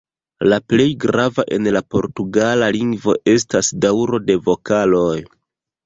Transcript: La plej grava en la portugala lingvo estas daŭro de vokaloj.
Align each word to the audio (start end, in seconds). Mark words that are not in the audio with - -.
La 0.51 0.57
plej 0.71 0.87
grava 1.03 1.45
en 1.59 1.69
la 1.77 1.83
portugala 1.97 2.71
lingvo 2.79 3.17
estas 3.37 3.73
daŭro 3.87 4.25
de 4.31 4.43
vokaloj. 4.53 5.17